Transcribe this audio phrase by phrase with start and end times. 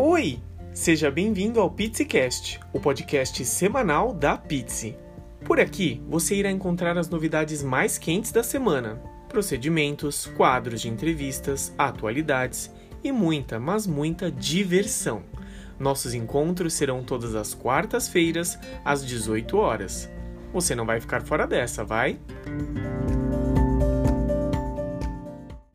[0.00, 0.40] Oi!
[0.72, 4.96] Seja bem-vindo ao PizziCast, o podcast semanal da Pizzi.
[5.44, 11.74] Por aqui você irá encontrar as novidades mais quentes da semana, procedimentos, quadros de entrevistas,
[11.76, 12.72] atualidades
[13.02, 15.24] e muita, mas muita diversão.
[15.80, 20.08] Nossos encontros serão todas as quartas-feiras, às 18 horas.
[20.52, 22.20] Você não vai ficar fora dessa, vai?